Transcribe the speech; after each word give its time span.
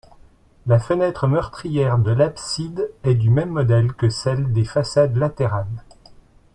La 0.65 0.79
fenêtre-meurtrière 0.79 1.99
de 1.99 2.09
l'abside 2.09 2.89
est 3.03 3.13
du 3.13 3.29
même 3.29 3.51
modèle 3.51 3.93
que 3.93 4.09
celles 4.09 4.51
des 4.51 4.65
façades 4.65 5.15
latérales. 5.15 5.83